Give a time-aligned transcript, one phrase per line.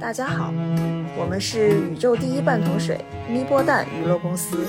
[0.00, 0.52] 大家好，
[1.16, 4.66] 我们是宇宙第一半桶水咪波蛋娱乐公司。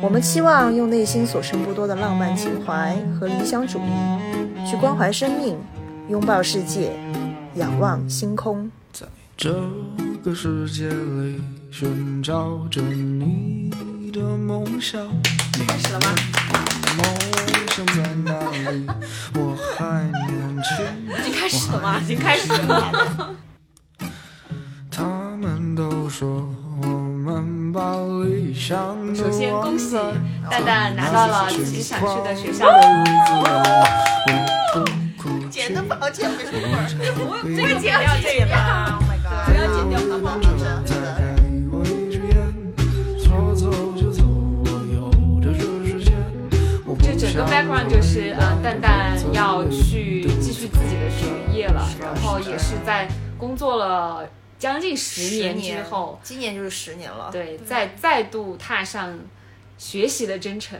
[0.00, 5.58] 我们期望用内心所剩不多的浪漫情怀和理想主义，去关怀生命，
[6.08, 6.92] 拥抱世界，
[7.54, 8.70] 仰望星空。
[8.92, 9.52] 在这
[10.22, 15.00] 个世界里寻找着你的梦想。
[15.66, 16.14] 开始了吗？
[16.96, 17.04] 梦
[17.68, 18.32] 想在哪
[18.70, 18.86] 里？
[19.34, 20.39] 我还年轻。
[21.18, 21.98] 已经开始了吗？
[22.02, 23.34] 已经开始了。
[24.90, 25.04] 他
[25.40, 26.48] 们都说
[26.82, 27.94] 我们把
[28.24, 29.96] 理想都首先恭喜
[30.50, 32.66] 蛋蛋拿到了自己想去的学校。
[35.50, 37.38] 剪都不好剪，为什么？
[37.44, 38.98] 这个剪掉这个吧。
[38.98, 39.46] Oh！
[39.46, 41.10] 不要剪掉好不好真的。
[47.02, 54.28] 这整个 background 就是呃，蛋蛋要去继续自己的学业了，然后也是在工作了
[54.58, 57.30] 将近十年之后，今年就是十年了。
[57.32, 59.18] 对，再再度踏上
[59.78, 60.78] 学习的征程。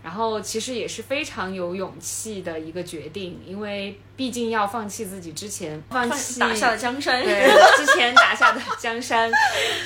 [0.00, 7.20] 然后其实也是非常有勇气的一个决定，因为毕竟要放弃自己之前放弃打下的江山。
[7.26, 9.28] 对之前打下的江山，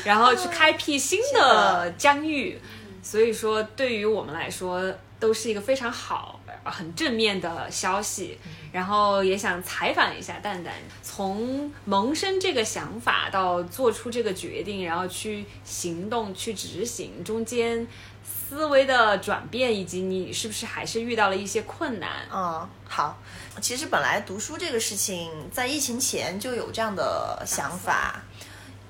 [0.05, 2.61] 然后去开辟新的疆域。
[3.02, 8.36] 所以说，对于我们来说，都是一个非常好、很正面的消息。
[8.72, 17.86] 然后也想采访一下蛋蛋，从萌生这个想法到做出这个决定，然后去行动、去执行，中间
[18.24, 22.26] 思维的转变，以及你是不是还是遇到了一些困难？
[22.32, 23.16] 嗯，好。
[23.60, 28.20] 其实本来读书这个事情，在疫情前就有这样的想法，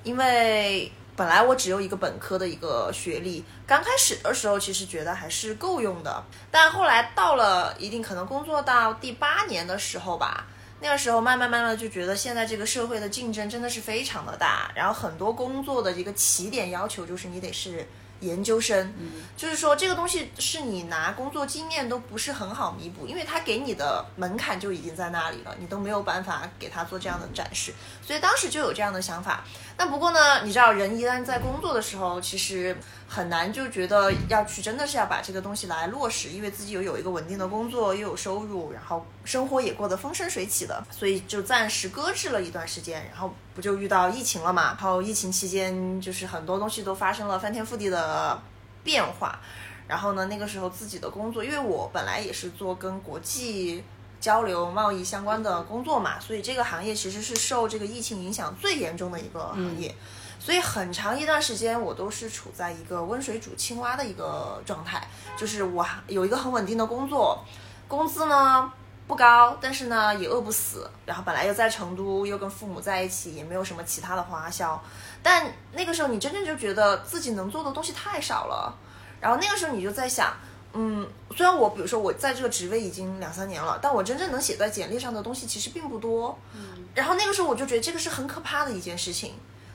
[0.03, 10.47] 因为本来我只有一个本科的一个学历，刚开始的时候其实觉得还是够用的，但后来到了一定可能工作到第八年的时候吧。
[10.79, 17.87] 那个时候慢慢慢慢就觉得现在这个社会的竞争真的是非常的大，然后很多工作的一个起点要求就是你得是
[18.19, 18.93] 研究生，
[19.37, 27.73] 就是说这个东西是你拿工作经验都不是很好弥补，因为他给你的门槛就已经在那里了，你都没有办法给他做这样的展示，
[28.05, 29.45] 所以当时就有这样的想法。
[29.75, 32.75] 但不过呢，你知道人一旦在工作的时候，其实
[33.07, 44.67] 很难就觉得要去真的是要把这个东西来落实，因为自己又有一个稳定的工作，又有收入，然后生活也过得风生水起的，所以就暂时搁置了一段时间，然后不就遇到疫情了嘛？
[44.67, 48.39] 然后疫情期间就是很多东西都发生了翻天覆地的
[48.83, 49.39] 变化，
[49.87, 53.83] 然后呢，那个时候自己的工作，因为我本来也是做跟国际。
[54.23, 59.93] 交流贸易相关的工作嘛，所以这个行业其实是受这个疫情影响最严重的一个行业，
[60.39, 65.05] 所以很长一段时间我都是处在一个温水煮青蛙的一个状态，
[65.37, 67.43] 就是我有一个很稳定的工作，
[67.89, 68.71] 工资呢
[69.05, 74.81] 不高，但是呢也饿不死，然后本来又在成都，又跟父母在一起，也没有什么其他的花销，
[75.21, 78.73] 但那个时候你真正就觉得自己能做的东西太少了，
[79.19, 80.33] 然后那个时候你就在想。
[80.75, 86.37] 嗯，虽然我比如说我在这个职位已经两三年了，但我真正能写在简历上的东西其实并不多。
[86.55, 89.33] 嗯，然后那个时候我就觉得这个是很可怕的一件事情，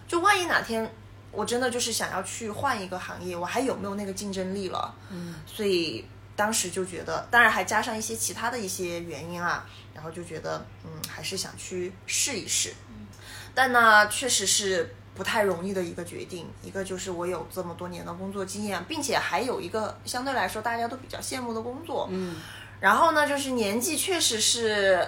[0.08, 0.92] 就万一哪天
[1.30, 4.92] 我真的就是想要去换一个行业，我还有没有那个竞争力了？
[5.10, 6.04] 嗯，所以
[6.34, 12.74] 当时就觉得，当然还加上一些其他的一些原因啊，然后就觉得嗯，还是想去试一试。
[12.88, 13.06] 嗯，
[13.54, 14.94] 但呢，确实是。
[15.18, 22.36] 不太容易的一个决定，一个就是我有这么多年的工作经验，并且还有一个相对来说大家都比较羡慕的工作，嗯，
[22.78, 25.04] 然后呢，就是年纪确实是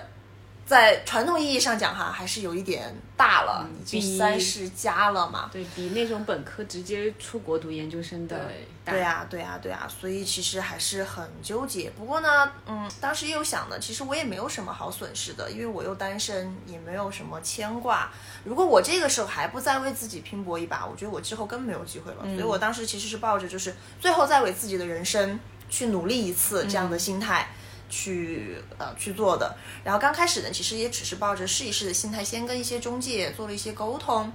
[0.71, 8.49] 在传统意义上讲哈，还是有一点大了，已经三十加了嘛，对比那种本科直接出国读研究生的，
[8.85, 11.91] 对呀、对呀、对呀、所以其实还是很纠结。
[11.99, 18.09] 不过呢，嗯，当时又想呢，其实我也没有什么好损失的，因为我又单身，也没有什么牵挂。
[18.45, 22.23] 如果我这个时候还不再为自己拼搏一把，我觉得我之后更没有机会了。
[22.23, 27.49] 所以我当时其实是抱着就是最后再为自己的人生去努力一次这样的心态。
[27.91, 34.33] 去呃去做的，然后刚开始呢，其实也只是抱着试一试的心态，先跟一些中介做了一些沟通，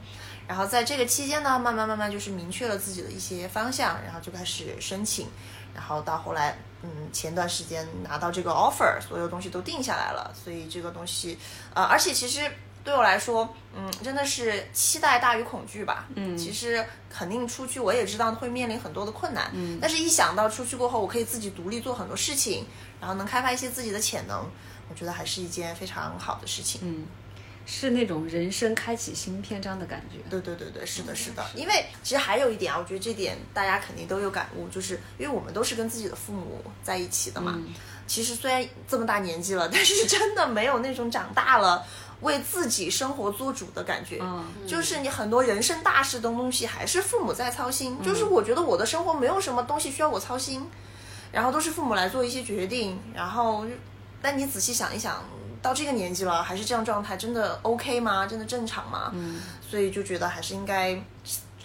[0.47, 5.27] 然后在这个期间呢，慢慢慢慢就是明确了自己的一些方向，然后就开始申请，
[5.73, 11.39] 然后到后来，嗯，前段时间拿到这个 offer，所有东西都定下来了，所以这个东西，
[11.73, 12.51] 呃，而且其实
[12.83, 16.05] 对我来说，嗯，真的是期待大于恐惧吧。
[16.13, 19.49] 嗯，其实肯定出去，我也知道会面临很多的困难。
[19.53, 22.67] 嗯，但是一想到出去过后，我可以自己独立做很多事情，
[22.99, 24.45] 然后能开发一些自己的潜能，
[24.89, 26.81] 我觉得还是一件非常好的事情。
[26.83, 27.05] 嗯，
[27.65, 30.17] 是那种人生开启新篇章的感觉。
[30.29, 31.45] 对对对对，是的，是的。
[31.55, 37.59] 因为其实还有一点啊，我觉得这点大家肯定都有感悟，就是因为我们都是跟自己的父母在一起的嘛。
[38.07, 41.83] 其实虽然这么大年纪了，但是真的没有那种长大了，
[42.21, 44.19] 为自己生活做主的感觉。
[44.21, 50.63] 嗯就是你很多人生大事的东西还是父母在操心，就是我觉得我的生活没有什么东西需要我操心，
[51.35, 53.65] 然后都是父母来做一些决定，然后，
[54.21, 55.21] 但你仔细想一想，
[55.61, 58.25] 到这个年纪了还是这样状态，真的 OK 吗？
[58.25, 59.11] 真的正常吗？
[59.13, 60.97] 嗯，所以就觉得还是应该。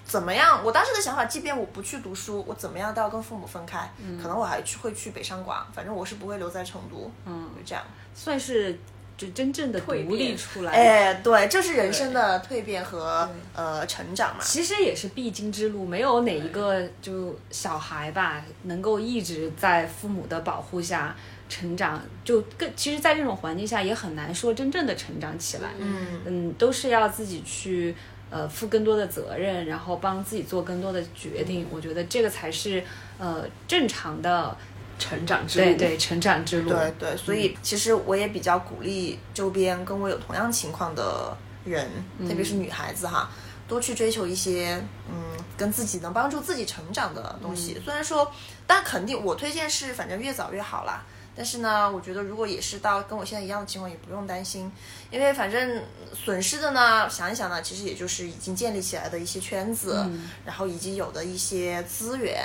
[0.04, 0.60] 怎么样？
[0.64, 3.88] 我当时的想法，即便我不去读书，我怎么样都要跟父母分开。
[4.20, 7.08] 可能我还去会去北上广，反正我是不会留在成都。
[7.26, 7.84] 嗯，就这样。
[8.12, 8.76] 算是
[9.20, 10.72] 就真正的独立出来。
[10.72, 14.42] 哎，对，这是人生的蜕变和呃成长嘛。
[14.42, 21.14] 其实也是必经之路，没有哪一个就小孩吧，能够一直在父母的保护下
[21.50, 25.68] 成长，就更其实，在这种环境下也很难说真正的成长起来。
[25.78, 27.94] 嗯嗯，都是要自己去
[28.30, 31.66] 呃负更多的责任，然后帮自己做更多的决定。
[31.70, 32.82] 我觉得这个才是
[33.18, 34.56] 呃正常的
[35.00, 35.64] 成长之路。
[35.64, 36.70] 对对成长之路。
[36.70, 41.88] 对对，所以其实我也比较鼓励周边跟我有同样情况的人，
[42.28, 43.28] 特别是女孩子哈，
[43.66, 44.80] 多去追求一些
[45.10, 45.16] 嗯
[45.56, 47.80] 跟自己能帮助自己成长的东西。
[47.84, 48.30] 虽然说，
[48.66, 51.02] 但肯定我推荐是反正越早越好啦。
[51.36, 54.70] 但是呢，我觉得如果也是到跟我现在一样的情况，也不用担心，
[55.10, 55.80] 因为反正
[56.12, 60.04] 损失的呢，想一想呢，其实也就是已经建立起来的一些圈子，
[60.44, 62.44] 然后以及有的一些资源，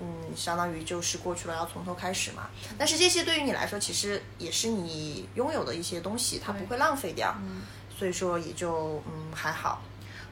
[0.00, 2.48] 嗯，相当于就是过去了，要从头开始嘛。
[2.78, 7.36] 但是这些对于你来说，其实也是你拥有的一些东西，它不会浪费掉，
[7.98, 9.82] 所以说也就嗯还好。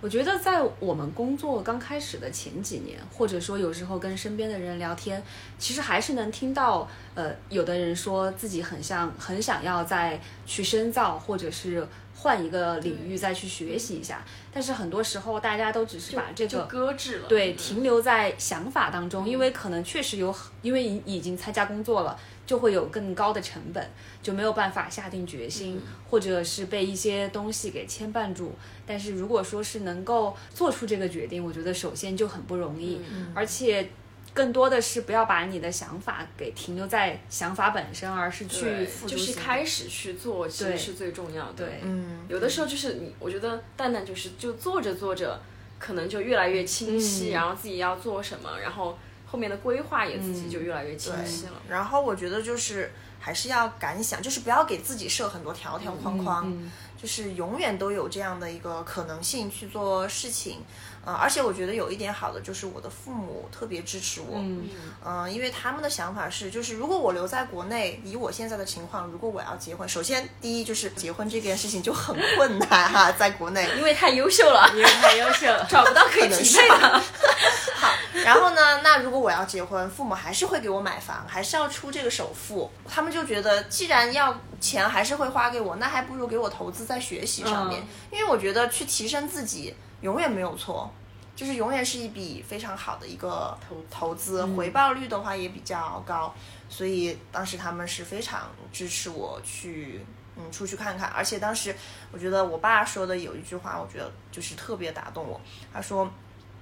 [0.01, 5.21] 我觉得在我们工作刚开始的前几年，或者说有时候跟身边的人聊天，
[5.59, 11.85] 其实还是能听到，呃，有的人说自己很像很想要再去深造，或者是
[12.21, 14.25] 换一个领域再去学习一下。
[14.53, 17.29] 但是很多时候大家都只是把这就个搁置了。
[17.29, 23.89] 对，嗯停留在想法当中，因为可能确实有，因为已已经参加工作了，就会有更高的成本，
[24.21, 25.81] 就没有办法下定决心，
[26.11, 28.53] 或者是被一些东西给牵绊住。
[28.85, 33.01] 但是如果说是能够做出这个决定，我觉得首先就很不容易，
[33.35, 33.89] 而且。
[34.35, 41.65] 更多的是不要把你的想法给停留在想法本身，而是去就是开始去做，其对实是最重要的。
[41.65, 45.41] 对，嗯，有的时候就是你，我觉得蛋蛋就是就做着做着，
[45.79, 48.97] 可能就越来越清晰，嗯然后自己要做什么，然后
[49.27, 51.53] 后面的规划也自己就越来越清晰了。
[51.69, 56.71] 然后我觉得就是还是要敢想，就是不要给自己设很多条条框框，嗯
[57.01, 60.63] 就是永远都有这样的一个可能性去做事情。
[61.05, 64.69] 呃，而且我觉得有一点好的就是我的父母特别支持我，嗯。
[65.05, 77.03] 嗯，因为他们的想法是，就是如果我留在国内，以我现在的情况，如果我要结婚，首先第一就是结婚这件事情就很困难哈，在国内，因为太优秀了，因为太优秀了，找不到可以匹配的。
[77.77, 90.91] 好，然后呢，那如果我要结婚，父母还是会给我买房，还是要出这个首付，他们就觉得既然要钱还是会花给我，那还不如给我投资在学习上面，因为我觉得去提升自己永远没有错。
[91.37, 96.35] 就是永远是一笔非常好的一个投投资，回报率的话也比较高，
[96.69, 100.05] 所以当时他们是非常支持我去
[100.37, 101.73] 嗯出去看看，而且当时
[102.11, 105.41] 我觉得我爸说的有一句话，我觉得就是特别打动我，
[105.73, 106.11] 他说。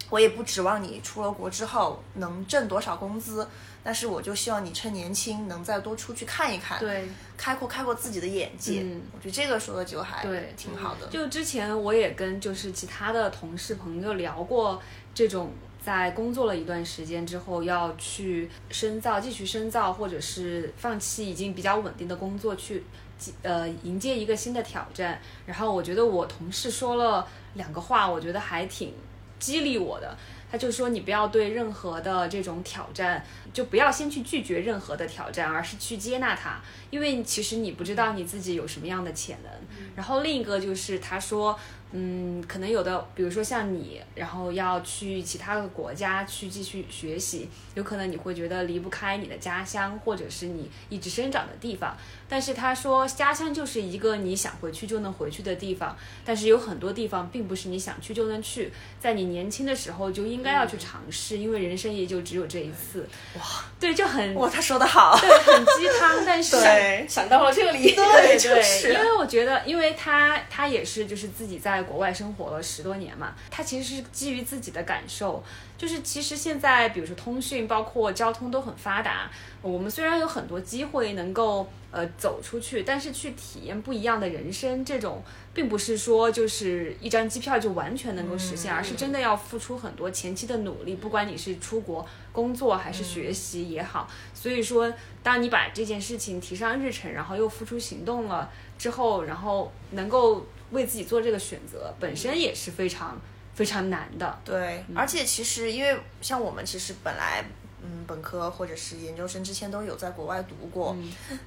[0.09, 3.49] 我也不指望你出了国之后能挣多少工资，
[3.87, 7.09] 但是我就希望你趁年轻能再多出去看一看，对。
[7.37, 8.81] 开阔开阔自己的眼界。
[8.83, 11.07] 嗯我觉得这个说的就还对挺好的。
[11.07, 14.83] 就之前我也跟就是其他的同事朋友聊过
[15.15, 15.53] 这种。
[15.87, 22.83] 在工作了一段时间之后，要去深造，继续深造，或者是放弃已经比较稳定的工作，去
[23.43, 25.21] 呃迎接一个新的挑战。
[25.47, 27.25] 然后我觉得我同事说了
[27.55, 28.93] 两个话，我觉得还挺
[29.39, 30.19] 激励我的。
[30.51, 36.61] 他就说你不要对任何的这种挑战，就不要先去拒绝任何的挑战，而是去接纳它，
[36.91, 39.53] 因为其实你不知道你自己有什么样的潜能。
[39.95, 41.59] 然后另一个就是他说。
[41.99, 51.97] 嗯，可能有的，比如说像你，然后要去其他的国家去继续学习，有可能你会觉得离不开你的家乡，或者是你一直生长的地方。
[52.29, 63.09] 但是他说，家乡就是一个你想回去就能回去的地方，但是有很多地方并不是你想去就能去，在你年轻的时候就应该要去尝试，因为人生也就只有这一次。
[63.39, 63.43] 哇，
[63.81, 66.57] 对，就很哇，他说的好，对，很鸡汤，但是
[67.09, 75.43] 想到了这里，对对，就是因为我觉得，因为他他也是就是自己在国外生活了十多年嘛，他其实是基于自己的感受，
[75.79, 79.31] 就是其实现在比如说通讯包括交通都很发达，
[79.63, 85.23] 我们虽然有很多机会能够呃走出去，但是去体验不一样的人生，这种
[85.55, 94.09] 并不是说就是一张机票就完全能够实现，而是真的要付出很多前期的努力，不管你是出国工作还是学习也好。
[94.35, 103.21] 所以说，当你把这件事情提上日程，然后又付出行动了之后，然后能够为自己做这个选择，本身也是非常
[103.55, 104.41] 非常难的。
[104.45, 107.45] 对，而且其实因为像我们其实本来。
[107.83, 110.97] 嗯，本科或者是研究生之前都有在国外读过，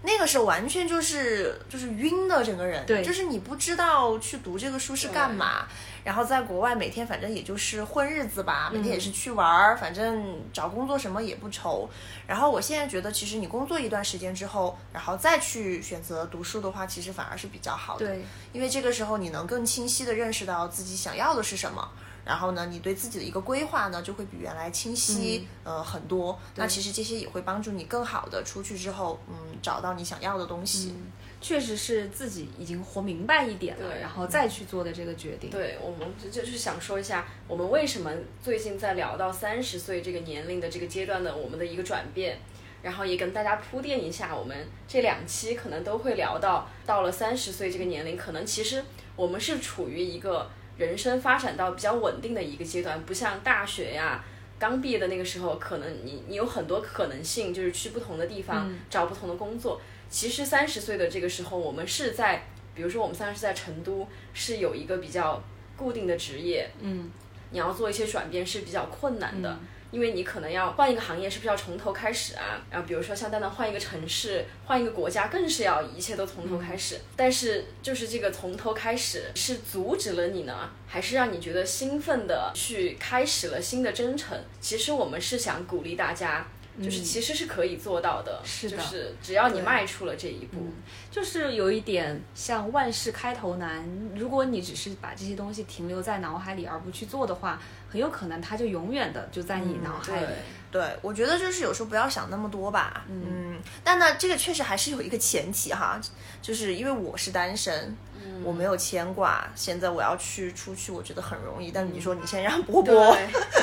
[0.04, 5.68] 那个时候完全就是就是晕的整个人，对就是你不知道去读这个书是干嘛，
[6.04, 11.90] 然后在国外每天反正也就是混日子吧，每天也是去玩儿，反正找工作什么也不愁。
[12.28, 21.90] 然后我现在觉得，其实你工作一段时间之后，然后再去选择读书的话，其实反而是比较好的，对，因为这个时候你能更清晰的认识到自己想要的是什么。
[22.30, 26.38] 然后呢，你对自己的一个规划呢，就会比原来清晰、呃很多。
[26.56, 30.94] 那其实这些也会帮助你更好的出去之后，嗯，找到你想要的东西。
[31.42, 35.50] 确实是自己已经活明白一点了，然后再去做的这个决定。
[35.50, 38.12] 对，我们就就是想说一下，我们为什么
[38.44, 42.38] 最近在聊到三十岁这个年龄的这个阶段的我们的一个转变，
[42.84, 48.84] 然后也跟大家铺垫一下，我们这两期可能都会聊到，到了三十岁这个年龄，可能其实
[49.16, 54.24] 我们是处于一个人生发展到比较稳定的一个阶段，不像大学呀。
[54.58, 59.80] 刚毕业的那个时候，可能你你有很多可能性，就是去不同的地方、找不同的工作。
[60.10, 62.44] 其实三十岁的这个时候，我们是在，
[62.74, 65.42] 比如说我们三十在成都，是有一个比较
[65.78, 67.10] 固定的职业，嗯，
[67.52, 69.58] 你要做一些转变是比较困难的，
[69.92, 72.62] 因为你可能要换一个行业，是不是要从头开始啊？
[72.70, 77.00] 然后比如说像蛋蛋换一个城市、换一个国家，更是要一切都从头开始。
[77.16, 84.38] 但是就是这个从头开始，是阻止了你呢，还是让你觉得兴奋的去开始了新的征程？
[84.62, 86.46] 其实我们是想鼓励大家。
[86.82, 90.72] 就是其实是可以做到的，是的就是只要你迈出了这一步，
[91.12, 93.84] 就是有一点像万事开头难。
[94.16, 100.28] 如果你只是把这些东西停留在脑海里而不去做的话，很有可能它就永远的就在你脑海里。
[100.72, 103.04] 对，我觉得就是有时候不要想那么多吧。
[103.10, 106.00] 嗯，但呢，这个确实还是有一个前提哈，
[106.42, 107.98] 就是因为我是单身，
[108.44, 111.72] 我没有牵挂，现在我要去出去，我觉得很容易。
[111.72, 113.16] 但是你说你先让波波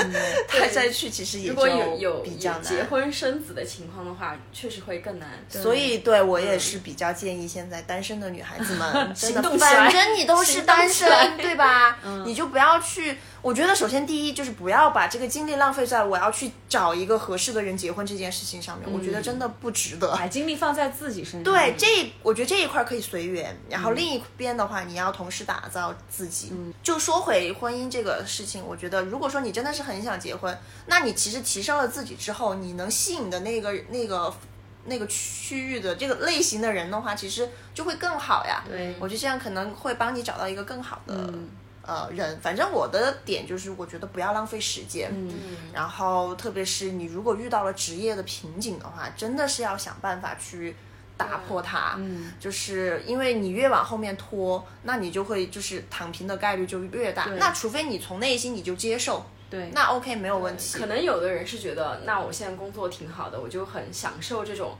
[0.49, 2.85] 他再去，其实也如果有有比较难结。
[2.85, 5.29] 婚生子的情况的话，确实会更难。
[5.49, 11.99] 所以，对我也是比较建议现在单身的女孩子们， 真的，行动反正你都是单身，对吧？
[12.25, 13.17] 你就不要去。
[13.43, 20.11] 我觉得首先第一就是不要把这个精力浪费在我要去找一个合适的人结婚这件事情上面，我觉得真的不值得。
[20.17, 21.45] 把精力放在自己身上。
[21.45, 26.49] 对，这我觉得这一块可以随缘，然后另一边的话，你要同时打造自己。
[26.53, 34.35] 嗯就说回婚姻这个事情，我觉得如果说你真的是很想结婚，那你其实提升了自己之后，你能吸引的那个那个
[34.85, 38.65] 那个区域的这个类型的人的话，其实就会更好呀。
[38.69, 41.33] 对我觉得这样可能会帮你找到一个更好的。
[41.89, 45.33] 呃，人，反正我的点就是，我觉得不要浪费时间，嗯，
[45.73, 50.75] 然后特别是你如果遇到了职业的瓶颈的话，真的是要想办法去
[51.16, 64.76] 打破它，嗯，就是因为你越往后面拖，那你就会就是躺平的概率就越大，那除非你从内心你就接受，对，那 OK 没有问题，可能有的人是觉得，那我现在工作挺好的，我就很享受这种，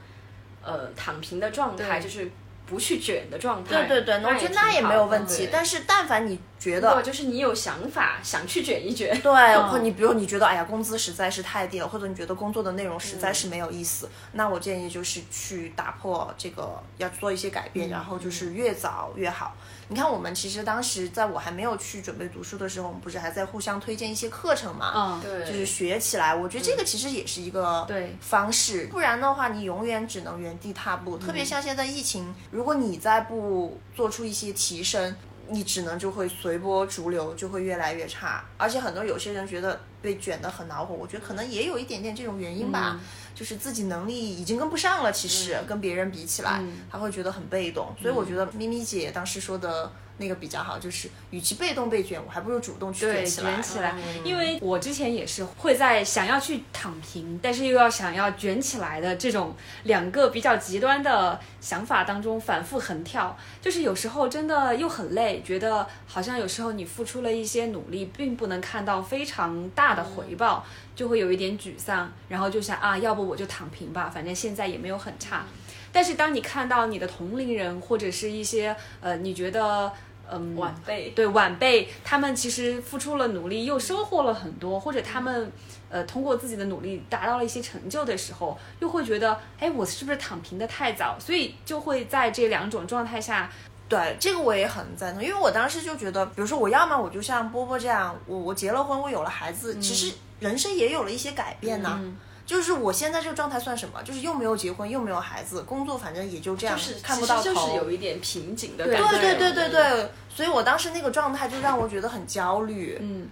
[0.61, 2.29] 呃，躺平的状态，就是
[2.67, 3.87] 不去卷的状态。
[3.87, 19.55] 对对对，我觉得那也没有问题，但是但凡你觉如得果就是你有想法，想去卷一卷，对，或你比如你觉得哎呀工资实在是太低了，或者你觉得工作的内容实在是没有意思，那我建议就是去打破这个，要做一些改变，然后就是越早越好。
[19.89, 24.91] 你看我们其实当时在我还没有去准备读书的时候，我们不是还在互相推荐一些课程嘛？
[24.93, 28.15] 嗯，对，就是学起来，我觉得这个其实也是一个对。
[28.19, 31.17] 方式，不然的话你永远只能原地踏步。
[31.17, 35.15] 特别像现在疫情，如果你再不做出一些提升，
[35.49, 38.43] 你只能就会随波逐流，就会越来越差。
[38.57, 42.99] 而且很多有些人觉得被卷得很恼火，我觉得可能也有一点点这种原因吧，
[43.35, 46.61] 就是自己能力已经跟不上了，其实、跟别人比起来，
[46.91, 47.93] 他会觉得很被动。
[48.01, 49.91] 所以我觉得咪咪姐当时说的。
[50.17, 53.53] 那个比较好，就是与其被动被卷，我还不如主动去，卷起来。
[53.53, 75.45] 卷起来，因为我之前也是会在想要去躺平，但是又要想要卷起来的这种两个比较极端的想法当中反复横跳，就是有时候真的又很累，觉得好像有时候你付出了一些努力，并不能看到非常大的回报，就会有一点沮丧，然后就想啊，要不我就躺平吧，反正现在也没有很差。
[75.89, 79.91] 但是当你看到你的同龄人或者是一些呃，你觉得
[80.31, 81.09] 嗯晚辈。
[81.11, 85.51] 对晚辈，他们其实付出了努力，又收获了很多，或者他们
[85.89, 91.17] 呃通过自己的努力达到了一些成就的时候，又会觉得，哎，我是不是躺平的太早？
[91.19, 93.49] 所以就会在这两种状态下，
[93.87, 101.99] 对这个我也很赞同，因为我当时就觉得，比如说我要么我就像波波这样，我我结了婚，我有了孩子，其实人生也有了一些改变呢、
[102.47, 104.01] 就是我现在这个状态算什么？
[104.03, 107.43] 就是又没有结婚，又没有孩子，工作反正也就这样，就是看不到头。
[107.43, 109.09] 就是有一点瓶颈的感觉。
[109.09, 112.97] 对对对对对，所以我当时那个状态就让我觉得很焦虑。
[113.01, 113.27] 嗯，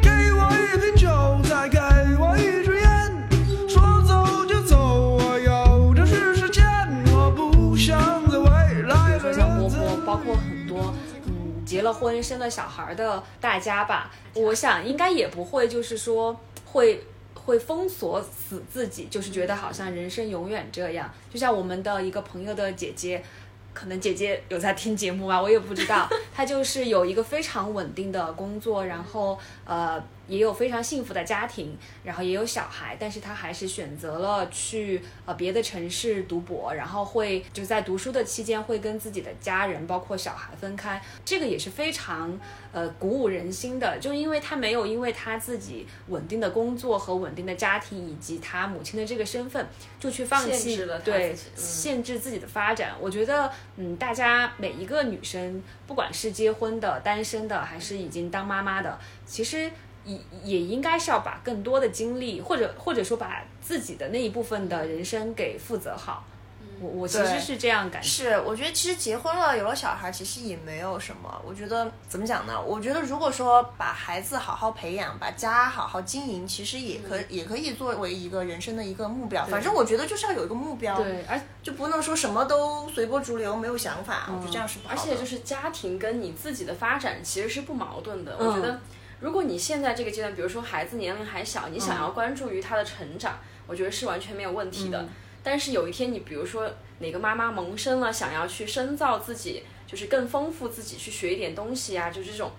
[0.00, 1.08] 给我一瓶酒，
[1.42, 1.76] 再给
[2.20, 6.64] 我一支烟，说走就走，我有的是时间，
[7.12, 7.98] 我不想
[8.30, 10.94] 在未来的比如说像波日子波，包括很多
[11.26, 17.04] 嗯结了婚生了小孩的大家吧，我想应该也不会就是说会
[17.46, 21.10] 会封锁死自己，就是觉得好像人生永远这样。
[21.32, 23.22] 就像我们的一个朋友的姐姐。
[23.78, 26.08] 可能姐姐有在听节目吧，我也不知道。
[26.34, 42.38] 她就是有一个非常稳定的工作，然后呃也有非常幸福的家庭，然后也有小孩，但是他还是选择了去呃别的城市读博，然后会就在读书的期间会跟自己的家人包括小孩分开，这个也是非常
[42.72, 43.98] 呃鼓舞人心的。
[43.98, 49.66] 就因为他没有因为他自己稳定的工作和稳定的家庭以及他母亲的这个身份，
[49.98, 52.94] 就去放弃了对嗯限制自己的发展。
[53.00, 59.70] 我觉得，嗯，大家每一个女生，不管是结婚的、单身的，还是已经当妈妈的，其实
[60.06, 66.24] 也也应该是要把更多的精力，或者或者说把自己的那一部分的人生给负责好。
[66.78, 68.06] 我我其实是这样感觉。
[68.06, 71.42] 是，我觉得其实结婚了，有了小孩，其实也没有什么。
[71.42, 72.60] 我觉得怎么讲呢？
[72.60, 79.42] 我觉得如果说把孩子好好培养，把家好好经营，其实也可、也可以作为一个人生的一个目标。
[79.46, 84.28] 反正我觉得就是要有一个目标，对，而就不能说什么都随波逐流，没有想法。
[84.28, 85.00] 我觉得这样是不好的。
[85.00, 88.36] 而且就是家庭跟你自己的发展其实是不矛盾的。
[88.38, 88.78] 嗯我觉得，
[89.20, 95.08] 如果你现在这个阶段，比如说孩子年龄还小，你想要关注于他的成长，我觉得是完全没有问题的。
[95.42, 102.50] 但是有一天，你比如说哪个妈妈萌生了想要去深造自己，就是更丰富自己，去学一点东西啊，就这种。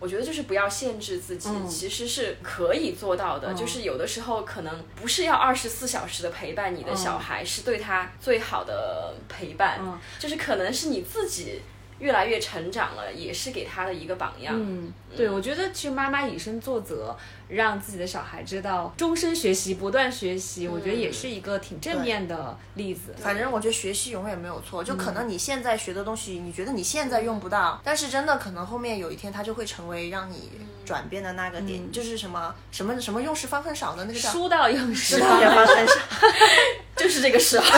[0.00, 3.54] 我觉得就是不要限制自己，嗯其实是可以做到的。
[3.54, 9.78] 就是有的时候可能不是要二十四小时的陪伴你的小孩，是对他最好的陪伴。
[9.80, 11.62] 嗯就是可能是你自己
[12.02, 14.52] 越来越成长了，也是给他的一个榜样。
[14.58, 17.16] 嗯，对，我觉得其实妈妈以身作则，
[17.48, 23.14] 让自己的小孩知道终身学习、不断学习，我觉得也是一个挺正面的例子。
[23.22, 30.50] 反正我觉得学习永远没有错，就可能你现在学的东西，你觉得你现在用不到，但是真的可能后面有一天它就会成为让你
[30.84, 35.94] 转变的那个点，就是什么什么什么用时方恨少的那个叫书到用时方恨少，
[36.96, 37.64] 就是这个时候。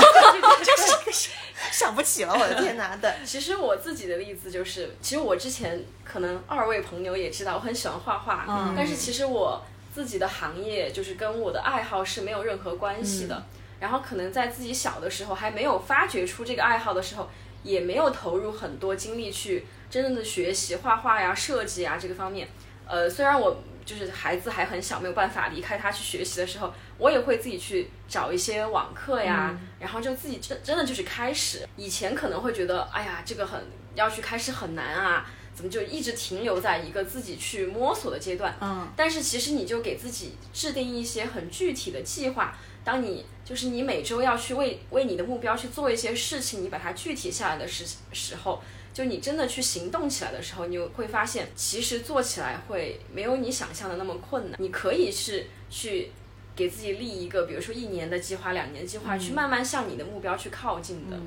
[1.72, 2.96] 想不起了，我的天哪！
[3.00, 9.62] 对，其实我自己的例子就是，其实我之前可能二位朋友也知道，我很喜欢画画，嗯但是其实我
[9.94, 13.44] 自己的行业就是跟我的爱好是没有任何关系的。
[13.81, 17.29] 然后可能在自己小的时候还没有发掘出这个爱好的时候，
[17.62, 22.48] 也没有投入很多精力去真正的学习画画呀、设计啊这个方面。
[22.87, 31.66] 呃，虽然我就是孩子还很小，没有办法离开他去学习的时候，我也会自己去找一些网课呀，然后就自己真真的就是开始。
[31.76, 33.60] 以前可能会觉得，哎呀，这个很
[33.94, 38.56] 要去开始很难啊，怎么就一直停留在一个自己去摸索的阶段？
[38.60, 48.62] 嗯，但是其实你就给自己制定一些很具体的计划，当你就是你每周要去为为你的目标去做一些事情，你把它具体下来的时时候，
[48.94, 54.59] 就你真的去行动起来的时候，你会发现其实做起来会没有你想象的那么困难。
[54.62, 56.12] 你可以是去
[56.54, 61.18] 给自己立一个，比如说一年的计划、两年计划，去慢慢向你的目标去靠近的。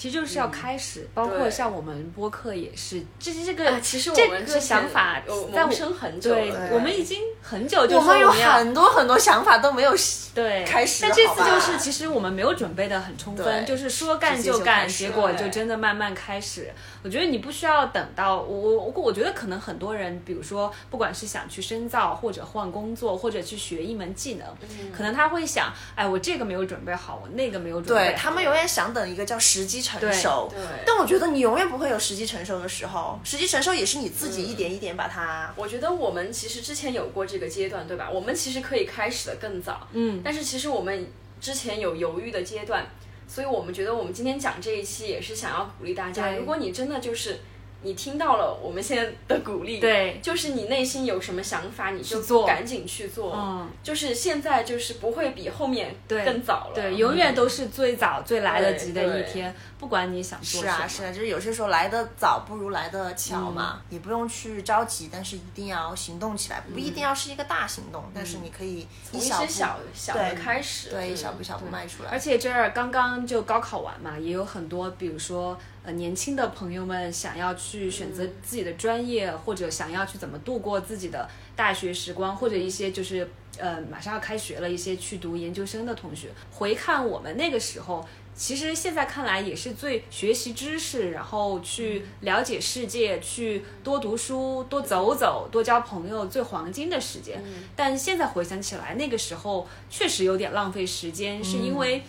[0.00, 9.94] 其实就是要开始，包括像我们播客也是，这这个、啊，其实我这个们之前想法有在我萌生很久对了，我们已经很久就我们有很多很多想法都没有
[10.34, 16.72] 对开始但这次就是，其实我们没有准备的很充分，就是说干就干，结果就真的慢慢开始。
[17.02, 28.10] 我觉得你不需要等到我我我我觉得可能很多人，比如说不管是想去深造，或者换工作，或者去学一门技能，嗯可能他会想，哎，我这个没有准备好，我那个没有准备好。
[28.10, 30.48] 对他们永远想等一个叫时机成熟。
[30.50, 35.52] 对但我觉得你永远不会有时机成熟的时候，时机成熟也是你自己一点一点把它。
[35.56, 38.08] 我觉得我们其实之前有过这个阶段，对吧？
[38.10, 42.86] 我们其实可以开始的更早，嗯，但是其实我们之前有犹豫的阶段，
[43.26, 47.40] 所以我们觉得我们今天讲这一期也是想要鼓励大家，如果你真的就是
[47.82, 53.34] 你听到了我们现在的鼓励，对就是你内心有什么想法，你就做赶紧去做。
[53.34, 56.72] 嗯，就是现在就是不会比后面对更早了。
[56.74, 60.88] 对，永远都是最早最来得及的一天，不管你想做是啊，什么。
[60.88, 72.10] 是啊，就是有些时候来的早不如来的巧嘛，也不用去着急，但是一定要行动起来，不一定要是一个大行动，但是你可以从一小小小的开始，对，嗯一小步一小步迈出来。
[72.10, 88.06] 而且这儿刚刚就高考完嘛，也有很多，比如说呃年轻的朋友们想要去选择自己的专业，或者想要去怎么度过自己的大学时光，或者一些就是呃马上要开学了，一些去读研究生的同学，回看我们那个时候。
[88.32, 97.42] 其实现在看来也是最学习知识，然后去了解世界，去多读书、多走走、多交朋友最黄金的时间。
[97.76, 102.02] 但现在回想起来，那个时候确实有点浪费时间，是因为。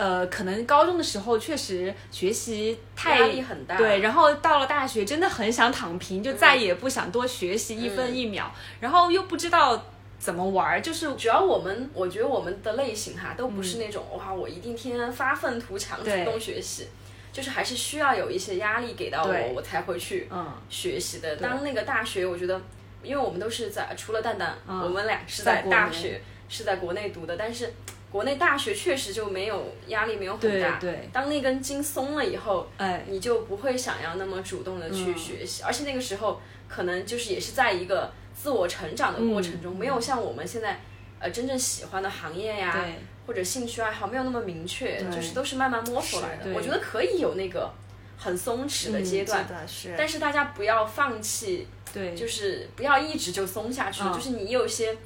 [0.00, 3.76] 呃，可能高中的时候确实学习太压力很大。
[3.76, 9.84] 对，然后到了大学真的很想躺平，就再也不想多学习一分一秒，然后又不知道
[10.18, 16.88] 怎么玩儿，就是主要我们，我觉得我们的类型哈，都不是那种、哇，我一定天天发愤图强、主动学习，
[17.30, 20.50] 就是还是需要有一些压力给到我，我才会去嗯。
[20.70, 21.36] 学习的。
[21.36, 22.58] 当那个大学，我觉得，
[23.02, 24.80] 因为我们都是在除了蛋蛋，嗯。
[24.80, 27.70] 我们俩是在大学是在国内读的，但是
[28.10, 30.78] 国内大学确实就没有压力，没有很大。
[30.78, 31.08] 对对。
[31.12, 33.04] 当那根筋松了以后，哎。
[33.08, 35.18] 你就不会想要那么主动的去嗯。
[35.18, 39.62] 学习，而且那个时候可能就是也是在一个自我成长的过程嗯。
[39.62, 40.80] 中，没有像我们现在
[41.20, 42.94] 呃真正喜欢的行业呀，对。
[43.26, 46.52] 或者兴趣爱好没有那么明确，就是都是慢慢摸索来的。
[46.52, 47.72] 我觉得可以有那个
[48.18, 49.94] 很松弛的阶段，是。
[49.96, 54.12] 但是大家不要放弃，对，就是不要一直就松下去，嗯。
[54.12, 54.96] 就是你有些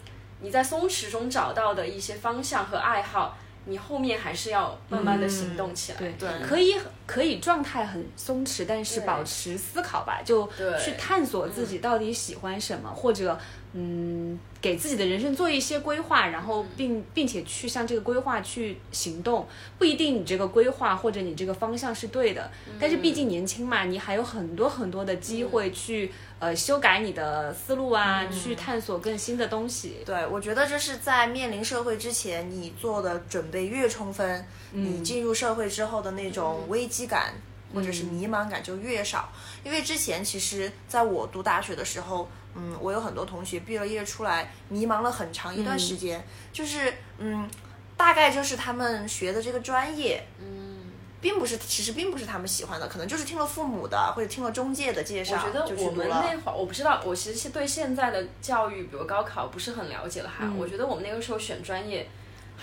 [0.44, 3.36] 你在松弛中找到的一些方向和爱好。
[3.66, 6.76] 你后面还是要慢慢的行动起来，对对可以
[7.06, 10.46] 可以状态很松弛，但是保持思考吧，就
[10.78, 13.40] 去探索自己到底喜欢什么，或者
[13.76, 19.48] 嗯，给自己的人生做一些规划，然后并并且去向这个规划去行动。
[19.76, 29.96] 不一定你这个规划或者你这个方向是对的，但是毕竟年轻嘛，你还有很多很多的机会去、呃修改你的思路啊，去探索更新的东西。
[30.06, 37.34] 对，我觉得这是在面临社会之前，你做的准备越充分，你进入社会之后的那种危机感、
[37.74, 39.32] 或者是迷茫感就越少。
[39.64, 47.48] 因为之前其实在我读大学的时候，嗯，我有很多同学毕了业出来迷茫了很长一段时间，就是嗯，
[47.96, 50.78] 大概就是他们学的这个专业，嗯，
[51.20, 60.50] 并不是其实并不是他们喜欢的，可能就是听了父母的或者听了中介的介绍，我觉得我们那会儿，我不知道，我其实是对现在的教育，比如高考，不是很了解了哈。
[60.56, 62.08] 我觉得我们那个时候选专业，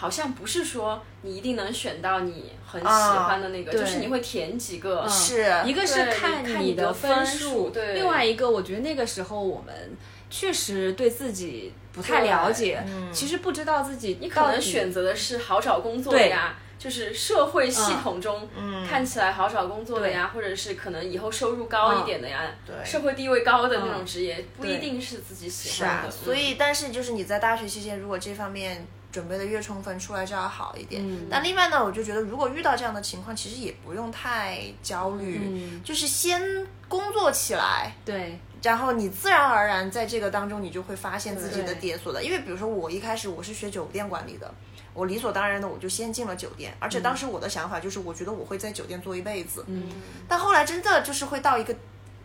[0.02, 5.08] 好像不是说你一定能选到你很喜欢的那个，对就是你会填几个。
[5.08, 9.96] 是一个是看看你的的分数，对另外一个我觉得那个时候我们
[10.28, 12.84] 确实对自己不太了解，
[13.14, 18.50] 其实不知道自己你可能选择的是好找工作的呀，就是社会系统中
[18.90, 26.12] 看起来好找工作的呀，或者是可能以后收入高一点的呀，对社会地位高的那种职业，不一定是自己喜是啊，欢的。
[26.12, 31.02] 所以但是就是你在大学期间，如果这方面准备的越充分，出来就要好一点。
[31.06, 36.42] 嗯但另外呢，我就觉得如果遇到这样的情况，其实也不用太焦虑，嗯就是先
[36.88, 37.94] 工作起来。
[38.06, 42.22] 对然后你自然而然在这个当中，你就会发现自己的点所在。
[42.22, 44.54] 因为比如说我一开始我是学酒店管理的，
[44.94, 49.66] 我理所当然的我就先进了酒店，而且当时我的想法就是我觉得我会在酒店做一辈子。
[49.68, 49.90] 嗯
[50.28, 51.76] 但后来真的就是会到一个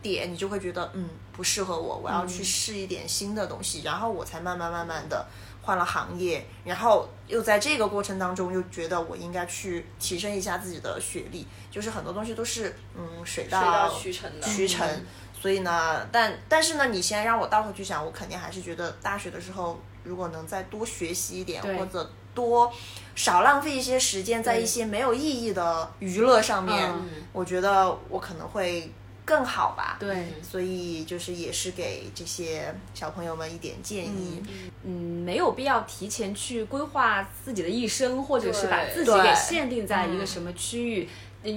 [0.03, 5.27] 点，你就会觉得嗯不适合我，我要去试一点新的东西，然后我才慢慢慢慢的
[5.67, 14.89] 换了行业，然后又在这个过程当中又觉得我应该去提升一下自己的学历，就是很多东西都是嗯水到渠成的渠成。
[15.39, 22.73] 所以呢，但但是呢，你现在让我倒回去想，我肯定还是觉得大学的时候，如果能再多学习一点，或者多
[23.15, 28.91] 少浪费一些时间在一些没有意义的娱乐上面，嗯我觉得我可能会
[29.27, 29.99] 更好吧。
[30.01, 34.43] 对，所以就是也是给这些小朋友们一点建议。
[34.85, 34.91] 嗯，
[35.23, 41.05] 没有必要提前去规划自己的一生，或者是把自己给限定在一个什么区域。
[41.05, 41.11] 嗯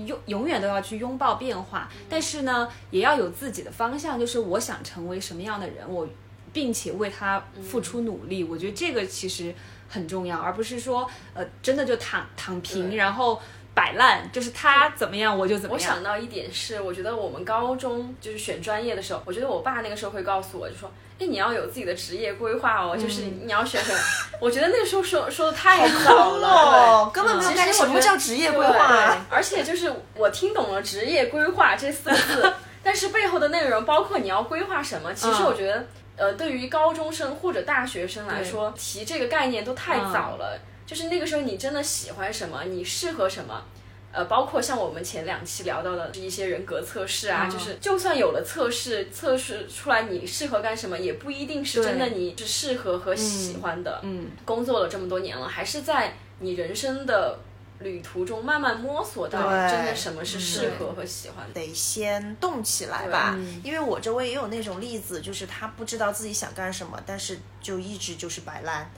[0.05, 6.07] 永永远都要去拥抱变化，但是呢，也要有自己的方向，就是我想成为什么样的人，我
[6.53, 8.43] 并且为他付出努力。
[8.43, 9.51] 我觉得这个其实
[9.87, 13.41] 很重要，而不是说呃真的就躺躺平，然后
[13.79, 15.89] 摆烂，就是他怎么样我就怎么样。
[15.89, 23.99] 我想到一点是，我觉得我们高中就是选专业的时候，我觉得我爸那个时候会告诉我，就说，哎，你要有自己的职业规划哦，就是嗯你要选什么。
[24.41, 29.15] 我觉得那个时候说说的太早了，哦，根本没有其概念什么叫职业规对划。
[29.29, 35.85] 而且就是我听懂了“职业规划”这四个字， 但是背后的内容，包括你要规划什么，其实嗯我觉得，
[36.17, 40.59] 呃，对于高中生或者大学生来说，提这个概念都太早了。
[40.89, 43.63] 就是那个时候你真的喜欢什么，你适合什么。
[44.11, 53.99] 呃，包括像我们前两期聊到的一些人格测试啊，嗯就是就算有了测试，测试出来你适合干什么，也不一定是真的你是适合和喜欢的。
[54.01, 57.37] 嗯，工作了这么多年了，还是在你人生的
[57.81, 61.53] 旅途中慢慢摸索到对真的什么是适合和喜欢的。
[61.61, 68.89] 得先动起来吧，嗯因为我周围也有那种例子，就是他不知道自己想干什么，但是就一直就是摆烂，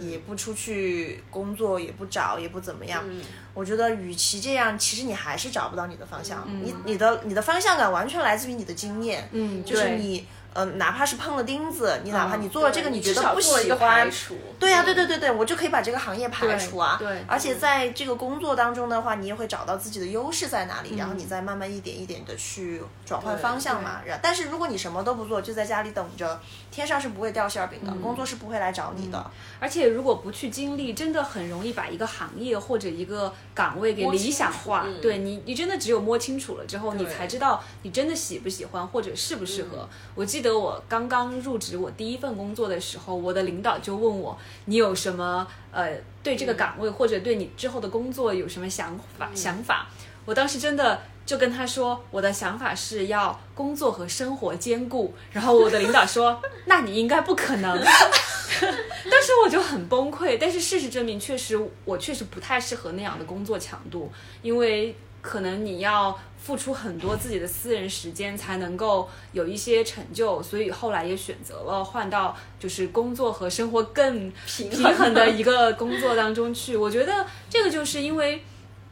[0.00, 3.02] 也不出去工作，也不找，也不怎么样。
[3.06, 3.20] 嗯
[3.52, 6.46] 我觉得，与其这样，其实你还是找不到你的方向。
[6.62, 10.26] 你你的你的方向感完全来自于你的经验，嗯就是对你。
[10.52, 14.10] 呃，哪怕是碰了钉子，你哪怕嗯你做了这个，对你觉得不喜欢。
[14.58, 16.96] 对呀、对对对对对，我就可以把这个行业排除啊。
[16.98, 24.00] 对对而且在这个工作当中的话，你也会找到自己的优势在哪里，然后你再慢慢一点一点的去转换方向嘛。
[24.04, 29.30] 然但是如果你什么都不做，就在家里等着，天上是不会掉馅儿饼的，工作是不会来找你的。
[29.60, 34.84] 而且如果不去经历，真的很容易把一个行业或者一个岗位给理想化。
[34.86, 39.88] 嗯对你，你真的只有摸清楚了之后，你才知道你真的喜不喜欢或者适不适合。
[40.14, 45.90] 我记得我刚刚入职我第一份工作的时候，我的领导就问我，你有什么呃
[46.22, 49.88] 对这个岗位、或者对你之后的工作有什么想法、想法？
[50.24, 51.00] 我当时真的。
[51.26, 55.14] 就跟他说，我的想法是要工作和生活兼顾。
[55.30, 57.78] 然后我的领导说，那你应该不可能。
[57.78, 64.10] 当时我就很崩溃，但是事实证明，确实我确实不太适合那样的工作强度，
[64.42, 76.76] 因为可能你要付出很多自己的私人时间才能够有一些成就，所以后来也选择了换到就是工作和生活更平平衡的一个工作当中去。
[76.76, 78.42] 我觉得这个就是因为。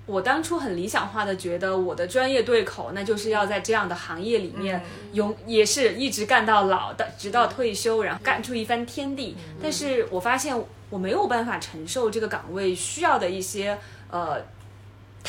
[0.08, 9.36] 我当初很理想化的觉得我的专业对口，那就是要在这样的行业里面永、也是一直干到老的，直到退休，然后干出一番天地。
[9.62, 13.78] 但是我发现我没有办法承受这个岗位需要的一些
[14.10, 14.40] 呃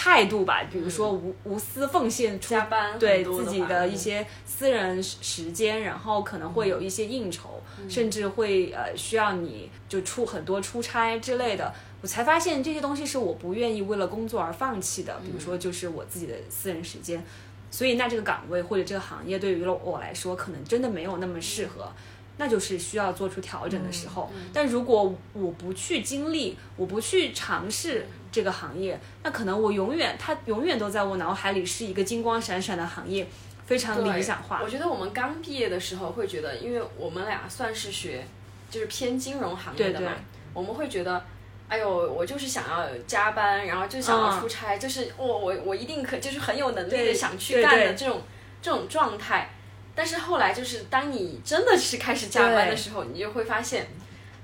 [0.02, 11.74] 态度吧，比如说无无私奉献出加班对自己的一嗯些私人时时间，然后可能会有一些应酬，甚至会呃需要你就出很多出差之类的。
[12.02, 17.22] 我才发现这些东西是我不愿意为了工作而放弃的，比如说就是我自己的私人时间。
[17.70, 21.92] 所以那这个岗位或者这个行业对于我来说，可能真的没有那么适合。
[22.40, 24.32] 那就是需要做出调整的时候。
[24.52, 33.28] 但如果我不去经历，我不去尝试这个行业，那可能我永远它永远都在我脑海里是一个金光闪闪的行业，
[33.68, 34.68] 非常理想化我。
[34.68, 38.26] 觉得我们刚毕业的时候会觉得，因为我们俩算是学
[38.72, 40.24] 就是偏金融行业的嘛，对对
[40.54, 41.24] 我们会觉得。
[41.70, 48.24] 哎呦，我就是想要加班，然后就想要嗯出差，就是我我我一定可，就是很有能力的想去干的这种
[48.60, 49.52] 这种状态。
[50.00, 53.86] 但是后来就是当你真的是开始加班的时候，你就会发现，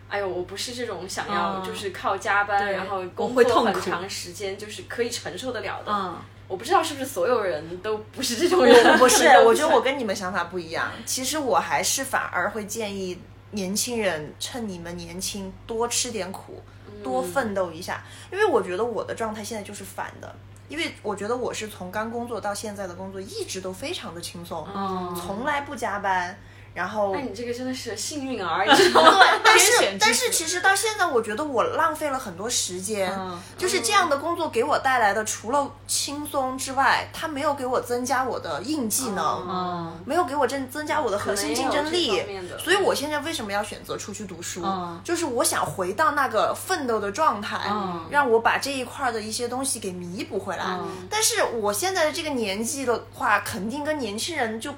[0.09, 5.89] 哎呦，我不是这种想要嗯就是靠加班，对然后工作会痛苦很长时间就是可以承受得了的。
[5.89, 6.17] 嗯，
[6.49, 10.91] 我不知道是不是所有人都不是这种人， 我不是，我觉得我跟你们想法不一样。
[11.05, 13.17] 其实我还是反而会建议
[13.51, 16.61] 年轻人趁你们年轻多吃点苦，
[17.01, 18.03] 多奋斗一下。
[18.29, 20.35] 因为我觉得我的状态现在就是反的，
[20.67, 26.37] 因为我觉得我是从刚工作到现在的工作一直都非常的轻松，嗯从来不加班。
[26.75, 29.11] 然后那你这个真的是幸运儿， 你知道吗？
[29.11, 33.11] 对，但是但是其实到现在，我觉得我浪费了很多时间。
[33.17, 42.21] 嗯就是这样的工作给我带来的，除了轻松之外，它没有给我增加我的硬技能，嗯没有给我增增加我的核心竞争力。
[42.59, 44.61] 所以我现在为什么要选择出去读书？
[44.65, 50.65] 嗯就是我想回到那个奋斗的状态，嗯让我把这一块的一些东西给弥补回来。
[50.65, 54.73] 嗯但是我现在的这个年纪的话，肯定跟年轻人就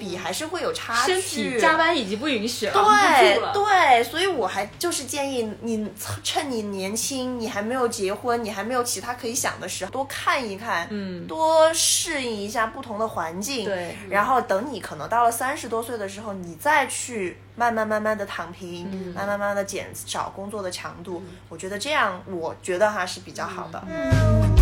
[0.00, 1.12] 比还是会有差距。
[1.12, 2.72] 身体加班已经不允许了。
[2.72, 5.86] 对了对，所以我还就是建议你
[6.24, 23.82] 趁你年轻，你还没有结婚，你还没有其他可以想的时候，多看一看，嗯多适应一下不同的环境，对然后等你可能到了三十多岁的时候，你再去慢慢慢慢的躺平，嗯慢慢慢慢的减少工作的强度，我觉得这样，我觉得哈是比较好的。
[23.86, 24.59] 我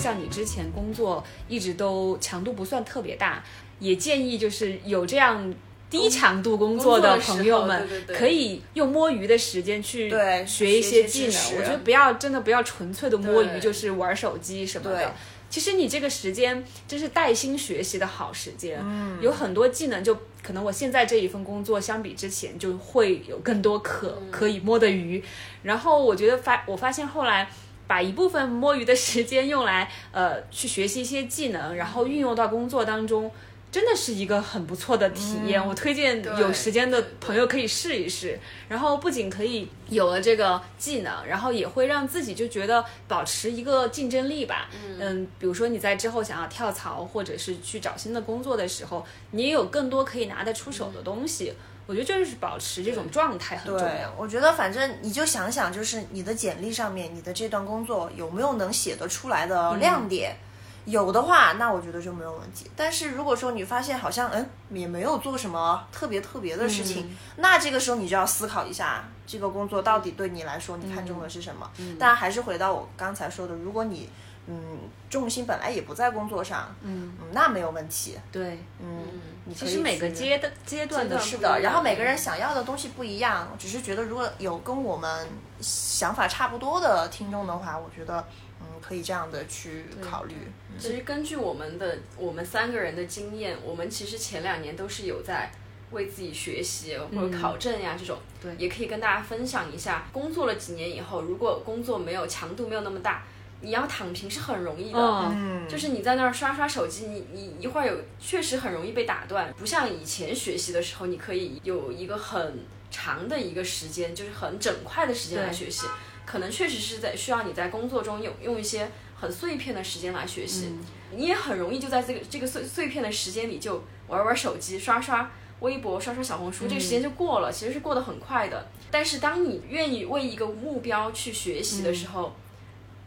[0.00, 3.44] 像你之前工作一直都强度不算特别大，
[3.78, 5.54] 也建议就是有这样
[5.90, 10.08] 低强度工作的朋友们可以用摸鱼的时间去
[10.46, 11.58] 学一些些技能。
[11.58, 15.12] 我觉得不要真的不要纯粹的摸鱼，就是玩手机什么的。
[15.50, 25.22] 其实你这个时间真是带薪学习的好时间，嗯，有很多技能就可能我现在这一份工作相比之前就会有更多可、可以摸的鱼，
[25.64, 27.50] 然后我觉得发我发现后来。
[27.90, 33.28] 把一部分摸鱼的时间用来呃去学习一些技能，然后运用到工作当中，
[33.72, 35.66] 真的是一个很不错的体验。
[35.66, 38.38] 我推荐有时间的朋友可以试一试。
[38.68, 44.68] 然后不仅可以有了这个技能，然后也会让自己就觉得保持一个竞争力吧。
[45.00, 51.54] 嗯比如说你在之后想要跳槽或者是去找新的工作的时候，你也有更多可以拿得出手的东西。
[51.90, 54.14] 我觉得就是保持这种状态很重对要，。
[54.16, 60.36] 我觉得反正你就想想，就是你的简历上面，你的这段工作有没有能写得出来的亮点？
[60.84, 62.70] 有的话，那我觉得就没有问题。
[62.76, 71.68] 但是如果说你发现好像嗯也没有做什么特别特别的事情，那这个时候你就要思考一下，这个工作到底对你来说你看中的是什么？
[71.78, 74.08] 嗯但还是回到我刚才说的，如果你
[74.50, 78.16] 嗯重心本来也不在工作上，嗯那没有问题。
[78.32, 79.04] 对，嗯，
[79.44, 85.28] 你其实每个阶的阶段的是的，然后每个人想要的东西不一样，只是觉得如果有跟我们
[85.60, 88.24] 想法差不多的听众的话，我觉得
[88.60, 90.34] 嗯可以这样的去考虑。
[90.78, 95.50] 其实根据我们的我们三个人的经验，我们其实前两年都是有在
[95.90, 100.06] 为自己学习或者考证呀、这种，对也可以跟大家分享一下。
[100.12, 103.24] 工作了几年以后，如果工作没有强度没有那么大，
[103.60, 104.98] 你要躺平是很容易的。
[104.98, 115.86] 嗯，嗯，就是你在那儿刷刷手机，你你一会儿有确实很容易被打断，不像以前学习的时候，你可以有一个很长的一个时间，就是很整块的时间来学习。
[116.26, 120.72] 可能确实是在需要你在工作中用用一些很碎片的时间来学习，
[121.16, 128.68] 你也很容易就在这个这个碎碎片的时间里就玩玩手机、刷刷微博、刷刷小红书，这个时间就过了，其实是过得很快的。
[128.92, 132.32] 但是当你愿意为一个目标去学习的时候，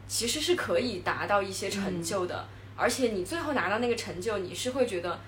[0.07, 5.19] 其实是可以达到一些成就的，而且你最后拿到那个成就，你是会觉得，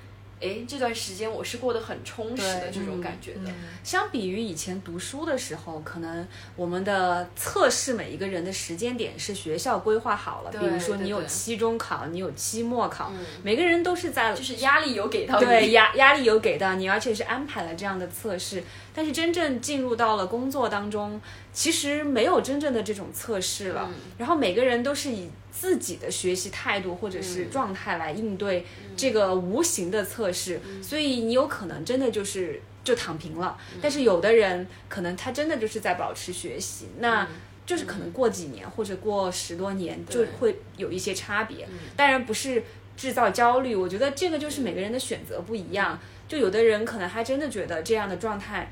[0.41, 3.51] 哎，这段时间我是过得很充实的这种感觉的。
[3.83, 13.11] 相比于以前读书的时候，可能我们的测试每一个人的时间点是学校规划好了，比如说你有期中考，你有期末考，
[13.43, 18.61] 每个人都是在就是压力有给到你，对压压力有给到你，而且是安排了这样的测试。
[18.95, 21.19] 但是真正进入到了工作当中，
[21.51, 23.91] 其实没有真正的这种测试了。
[24.17, 33.57] 然后每个人都是以自己的学习态度或者是状态来应对这个无形的测试，所以你有可能真的就是就躺平了。
[33.81, 37.27] 但是有的人可能他真的就是在保持学习，那。
[37.65, 42.61] 就是可能过几年或者过十多年就会有一些差别，当然不是
[42.95, 45.99] 制造焦虑，我觉得这个就是每个人的选择不一样。
[46.27, 48.71] 就有的人可能还真的觉得这样的状态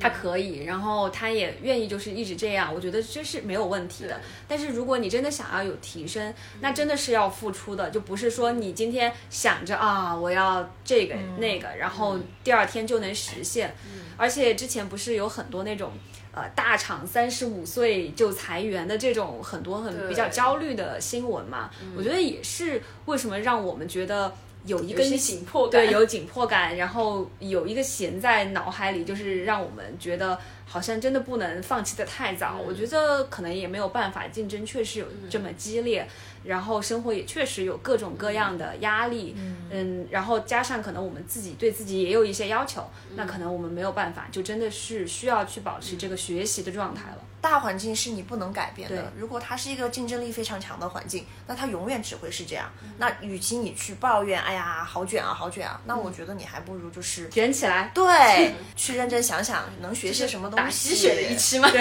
[0.00, 4.20] 他可以，然后他也愿意就是一直这样，我觉得这是没有问题的。
[4.48, 13.74] 但是如果你真的想要有提升，那真的是要付出的，就不是说你今天想着啊我要这个、那个，然后第二天就能实现。
[14.16, 15.92] 而且之前不是有很多那种。
[16.36, 24.34] 呃，大厂三十五岁就裁员的这种很多很比较焦虑的新闻嘛，我觉得也是为什么让我们觉得
[24.66, 25.70] 有一根紧迫感。
[25.70, 32.56] 对，有紧迫感，然后有一个弦在脑海里，就是让我们觉得好像真的不能放弃的太早。
[32.56, 36.08] 我觉得可能也没有办法，竞争确实有这么激烈，
[36.44, 39.34] 然后生活也确实有各种各样的压力，
[39.70, 40.06] 嗯。
[40.10, 42.84] 然后加上可能我们自己对自己也有一些要求，
[43.16, 47.23] 那可能我们没有办法，就真的是需要去保持这个学习的状态了。
[47.44, 49.12] 大环境是你不能改变的。
[49.14, 52.72] 如果它是一个竞争力非常强的环境，那它永远只会是这样。
[52.96, 60.64] 那与其你去抱怨，哎呀，好卷啊，好卷啊，那我觉得你还不如就是卷起来，对， 去认真想想能学些什么东西。
[60.64, 61.68] 打鸡血的一期吗？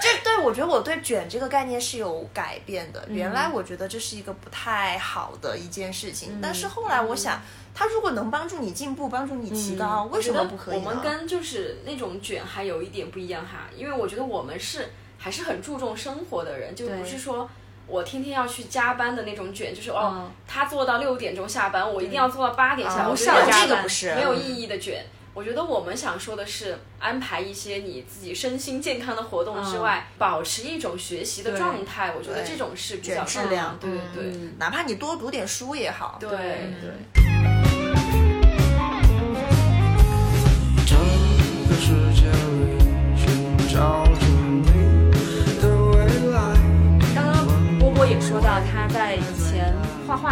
[0.00, 3.06] 这对我觉得我对卷这个概念是有改变的。
[3.08, 7.40] 原来我觉得这是一个不太好的一件事情，但是后来我想，
[7.74, 10.78] 它如果能帮助你进步，帮助你提高，为什么不可以？
[10.78, 17.50] 我们跟就是那种卷还有一点不一样哈，因为我觉得我们是还是很注重生活的人，就不是说
[17.88, 25.04] 我天天要去加班的那种卷，就是哦，嗯他做到六点钟下班，我一定要做到八点下班，啊我觉得无效加班这个不是没有意义的卷。
[25.34, 32.14] 我觉得我们想说的是，安排一些你自己身心健康的活动之外，保持一种学习的状态。
[32.16, 34.32] 我觉得这种是比较卷质量对对对。
[34.32, 36.18] 嗯哪怕你多读点书也好。
[36.20, 36.92] 对对。
[37.12, 37.53] 整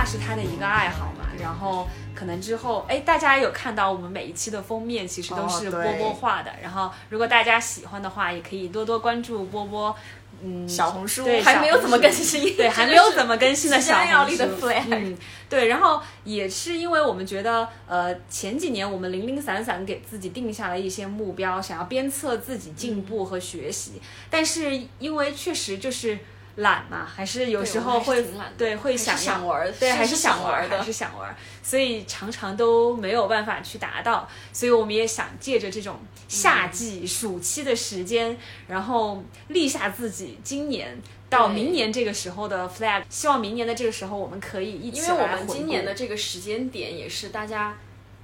[0.05, 6.53] 是他的一个爱好嘛，然后可可能之后，哎，大家有看到我们每一期的封面，其实都是波波画的。
[6.63, 9.93] 然后，如果大家喜欢的话，也可以多多关注波波。
[10.45, 24.01] 嗯，小红书对还没有怎么更新， 对，还没有怎么更新的 即小红书嗯，对，然后也是因为我们觉得，呃，前几年我们零零散散给自己定下了一些目标，想要鞭策自己进步和学习，
[24.31, 26.19] 但是因为确实就是
[26.57, 28.25] 懒嘛，还是有时候会
[28.59, 35.99] 对会想想玩儿对，还是想玩儿想玩儿的还是想玩儿，所以常常都没有办法去达到，所以我们也想借着这种
[36.29, 38.37] 夏季、暑期的时间，
[38.69, 41.01] 然后立下自己今年。
[41.31, 47.75] 到明年这个时候的 flag，希望明年的这个时候我们可以一起因为我们今年的这个时间点也是大家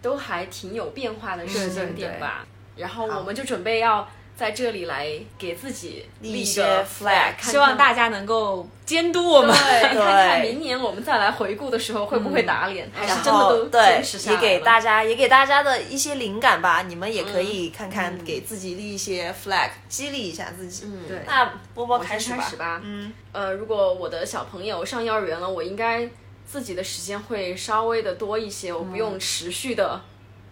[0.02, 4.06] 都还挺有变化的时间点吧，然后我们就准备要
[4.38, 9.50] 在这里来给自己立一些个 flag，希望大家能够监督我们。
[9.52, 16.82] 对， 看看明年我们再来回顾的时候会不会打脸，还然是真的都对坚持，下也来了给大家也给大家的一些灵感吧。
[16.82, 20.84] 你们也可以看看，嗯给自己立一些 flag，激励一下自己。
[20.86, 22.36] 嗯对那波波开始吧。
[22.36, 22.80] 先开始吧。
[22.84, 26.08] 嗯，呃，如果我的小朋友上幼儿园了，我应该
[26.46, 30.00] 自己的时间会稍微的多一些，我不用持续的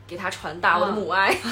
[0.09, 1.33] 给他传达我的母爱。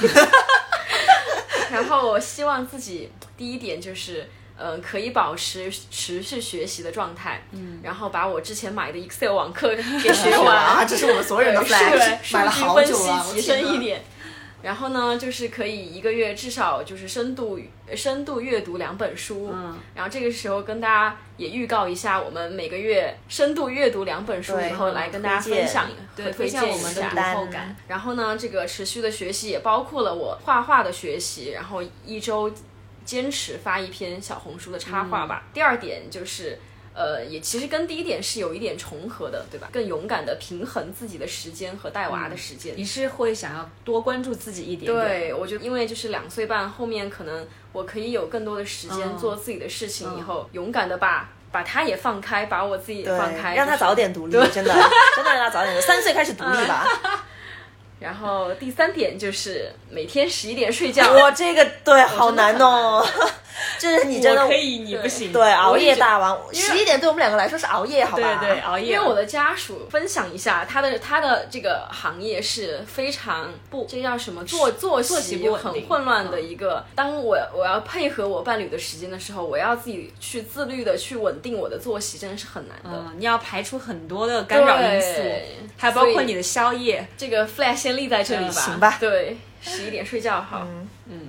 [1.71, 4.29] 然后我希望自己第一点就是。
[4.57, 9.83] 呃，可以保持持续学习的状态，嗯，然后把我之前买的 Excel 网课给
[10.15, 14.05] 学完，啊，这是我们所有人的对 flag，数买了好久了，析提升一点。
[14.65, 25.87] 然后呢，就是可以一个月至少就是深度呃深度阅读两本书，嗯，然后这个时候跟大家也预告一下，我们每个月深度阅读两本书对以后来跟大家分享，
[26.17, 27.77] 对，推推荐我们的读后感。
[27.87, 32.51] 然后呢，这个持续的学习也包括了我画画的学习，然后一周
[33.05, 35.45] 坚持发一篇小红书的插画吧。
[35.53, 36.59] 第二点就是。
[36.95, 39.69] 呃，也其实跟第一点是有一点重合的，对吧？
[39.73, 42.73] 更勇敢的平衡自己的时间和带娃的时间。
[42.77, 54.73] 你是会想要多关注自己一点点，对，我觉得因为就是两岁半后面，可能我可以有更多的时间嗯做自己的事情，以后勇敢的把把他也放开，把我自己也放开，让他早点独立，真的，
[55.17, 56.87] 真的让他早点，三岁开始独立吧。
[58.01, 61.11] 然后第三点就是每天十一点睡觉。
[61.15, 63.07] 哇这个对好难哦，
[63.79, 65.33] 这是你真的我可以，你不行。
[65.33, 68.39] 对熬夜大王，十一点对我们两个来说是熬夜，好吧？
[68.41, 68.93] 对对，熬夜。
[68.95, 76.85] 因为我的家属分享一下，他的他的这个行业是非常不，这叫什么作作作息不很混乱的一个。
[76.95, 82.91] 当我我要配合我伴侣的时间的时候，我要自己去自律的去稳定我的作息，真的是很难的。
[82.91, 87.07] 嗯，你要排除很多的干扰因素对，还包括你的宵夜。
[87.17, 88.51] 这个 flag 先立在这里吧。
[88.51, 90.67] 嗯行吧对，十一点睡觉好。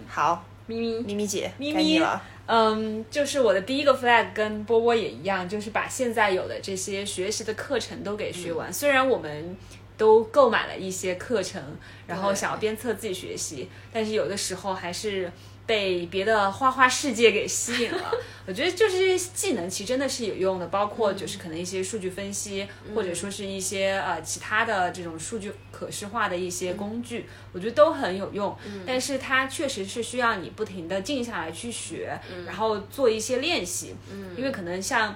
[0.07, 2.21] 好，咪咪，咪咪姐，咪咪了。
[2.47, 8.71] 嗯，就是我的第一个 flag 跟波波也一样，就是把现在有的这些学习的课程都给学完。
[8.71, 9.57] 虽然我们
[9.97, 11.61] 都购买了一些课程，
[12.05, 15.31] 然后想要鞭策自己学习，但是有的时候还是
[15.65, 18.11] 被别的花花世界给吸引了。
[18.47, 28.55] 我觉得就是这些技能其实真的是有用的，包括就是可能一些数据分析，或者说是一些呃其他的这种数据可视化的一些工具，我觉得都很有用。
[28.85, 33.95] 但是它确实是需要你不停的静下来去学，然后做一些练习。
[34.37, 35.15] 因为可能像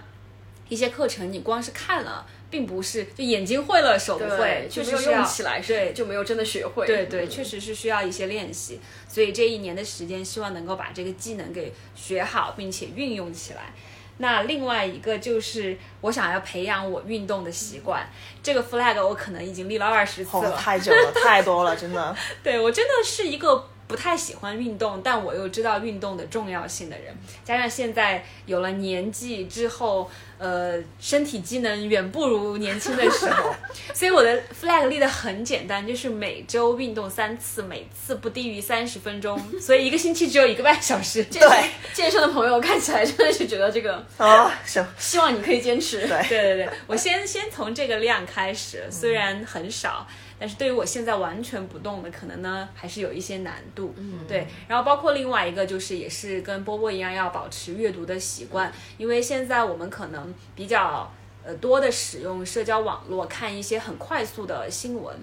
[0.68, 2.26] 一些课程，你光是看了。
[2.50, 6.86] 并不是就眼睛会了手不会，就没有确实要用起来，对就没有真的学会。
[6.86, 13.74] 对对，嗯确实是需要一些练习，所以这一年的时间，希望能够把这个技能给学好，并且运用起来。
[14.22, 18.06] 那另外一个就是我想要培养我运动的习惯，
[18.44, 20.52] 这个 flag 我可能已经立了二十次哦，了。
[20.58, 22.16] 太久了，太多了，真的。
[22.44, 27.12] 对我真的是一个不太喜欢运动，但我又知道运动的重要性的人，
[27.44, 33.52] 加上现在有了年纪之后，呃，身体机能远不如年轻的时候，
[33.96, 41.24] 所以我的 flag 立的很简单，就是每周运动三次，每次不低于三十分钟，所以一个星期只有一个半小时。
[41.34, 41.52] 健身
[41.96, 46.08] 健身的朋友看起来真的是觉得这个， 啊，行，希望你可以坚持。
[46.08, 46.30] 对。
[46.30, 50.08] 对对对，我先先从这个量开始，虽然很少，
[50.40, 53.94] 但是对于我现在完全不动的，可能呢还是有一些难度。
[53.98, 54.48] 嗯，对。
[54.68, 61.12] 然后包括另外一个就是，也是跟波波一样，要保持阅读的习惯，因为现在我们可能比较。
[61.42, 65.16] 呃，多的使用社交网络，看一些很快速的新闻，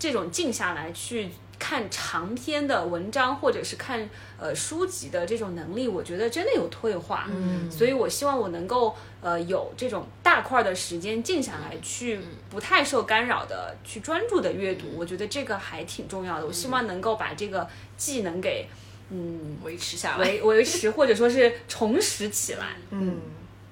[0.00, 1.28] 这种静下来去
[1.60, 4.08] 看长篇的文章，或者是看
[4.38, 7.26] 呃书籍的这种能力，我觉得真的有退化。
[7.28, 16.46] 嗯，所以我希望我能够呃有这种大块的时间静下来，去不太受干扰的去专注的阅读，我觉得这个还挺重要的。
[16.46, 18.66] 我希望能够把这个技能给
[19.10, 20.24] 嗯维持下来。
[20.24, 22.76] 维维持，或者说是重拾起来。
[22.90, 23.20] 嗯，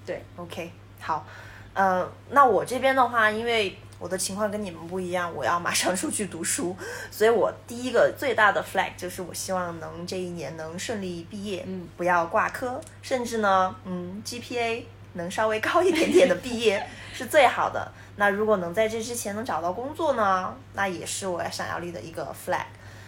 [0.05, 0.71] 对，OK，
[1.01, 1.27] 好，
[1.73, 6.77] 呃，那我这边的话，因为我的情况跟你们不一样，我要马上出去读书，
[7.11, 14.85] 所以我第一个最大的 flag 就是我希望能这一年能顺利毕业，嗯，不要挂科，甚至呢，嗯，GPA
[15.15, 17.91] 能稍微高一点点的毕业 是最好的。
[18.17, 22.65] 那如果能在这之前能找到工作呢，那也是我想要立的一个 flag。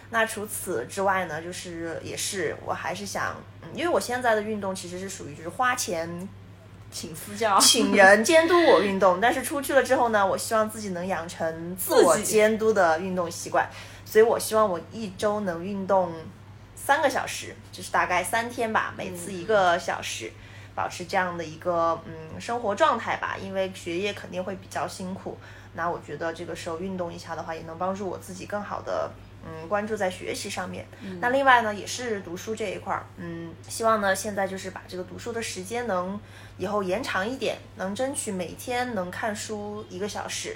[0.09, 6.27] 那除此之外呢，就是也是我还是想，嗯，因为我现在的运动其实是属于就是花钱
[6.91, 13.67] 请私教， 请人监督我运动，但是出去了之后呢，我希望自己能养成自我监督的运动习惯，
[14.05, 16.11] 所以我希望我一周能运动
[16.75, 20.31] 三个小时，就是大概三天吧，每次一个小时，
[20.75, 25.37] 保持这样的一个嗯生活状态吧，因为学业肯定会比较辛苦，
[25.73, 29.09] 那我觉得这个时候运动一下的话，也能帮助我自己更好的。
[29.45, 30.85] 嗯，关注在学习上面。
[31.19, 36.19] 那另外呢，也是读书这一块儿，嗯，希望呢现在就是把这个读书的时间能
[36.57, 40.55] 以后延长一点，能争取每天能看书一个小时。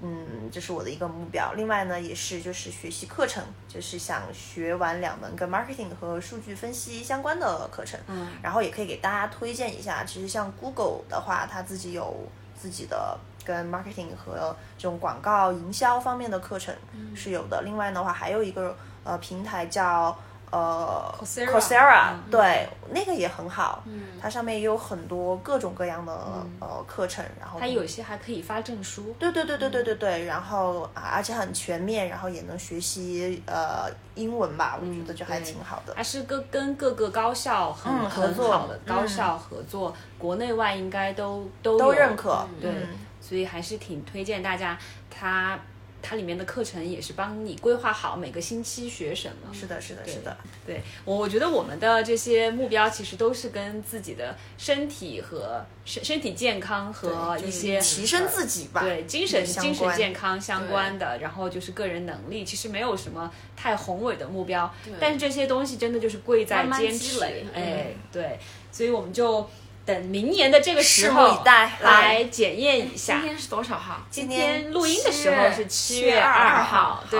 [0.00, 1.54] 嗯，这是我的一个目标。
[1.54, 7.98] 另外呢，也是就是学习课程，就是想学完两门跟 marketing 和数据分析相关的课程。
[8.06, 12.14] 嗯，然后也可以给大家推荐一下，其实像 Google 的话，它自己有
[12.56, 13.18] 自己的
[13.48, 16.74] 跟 marketing 和这种广告营销方面的课程
[17.16, 17.62] 是有的。
[17.62, 20.14] 另外的话，还有一个呃平台叫
[20.50, 23.82] 呃 Coursera 嗯对，那个也很好。
[24.20, 26.12] 它上面也有很多各种各样的、
[26.58, 29.14] 呃课程，然后它有些还可以发证书。
[29.18, 35.94] 对对对对对对对，然后啊，而且很全面，然后也能学习呃英文吧，我觉得就还挺好的。
[35.94, 42.88] 还是跟跟各个高校很、嗯合很作好的高校合作，国内外应该都都都认可，对，嗯
[43.28, 44.78] 所以还是挺推荐大家。
[45.10, 45.58] 它
[46.00, 49.52] 它里面的课程也是帮你规划好每个星期学什么。
[49.52, 68.38] 是的，是的，是的，对我，我觉得我们的这些目标其实都是跟自己的身体和身身体健康和一些提升自己吧，对精神精神健康相关的，然后就是个人能力，其实没有什么太宏伟的目标，但是这些东西真的就是贵在积累哎，对，
[68.70, 69.50] 所以我们就
[69.88, 71.42] 等明年的这个时候
[71.80, 73.22] 来检验一下今。
[73.22, 74.06] 天是多少号？
[74.10, 77.18] 今天天录音的时候是七月二二号对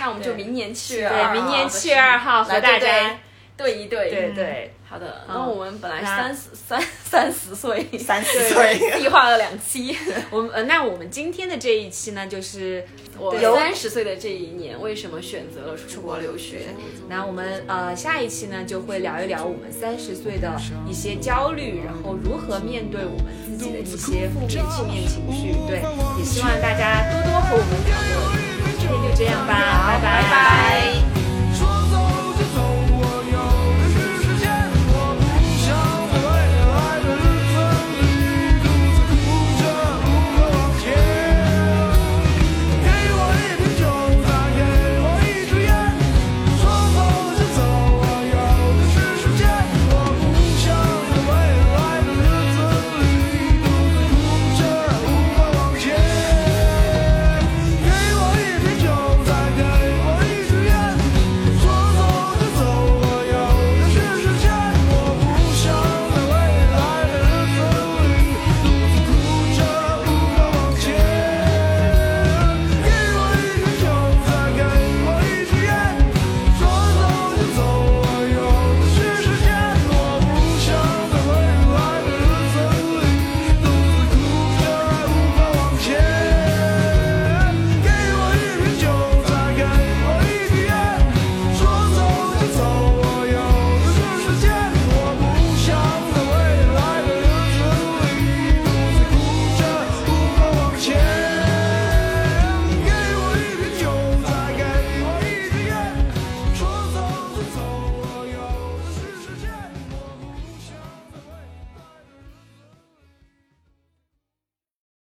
[0.00, 3.18] 那我们就明年七月对，明年七月二号和大家
[3.58, 4.08] 对一对。
[4.08, 4.74] 对对。
[4.90, 9.94] 好的，那我们本来那三十三 三十岁，三十岁，计划了两期。
[10.32, 12.82] 我们呃，那我们今天的这一期呢，就是
[13.18, 16.68] 我有三十岁的这一年，为什么选择了出国留学？
[17.06, 20.58] 那我们呃下一期呢就会聊一聊我们三十岁的
[20.88, 23.26] 一些焦虑，然后如何面对我们
[23.58, 25.52] 自己的一些负面负面情绪。
[25.68, 25.82] 对，
[26.18, 28.48] 也希望大家多多和我们讨论。
[28.78, 30.87] 今天就这样吧，拜拜。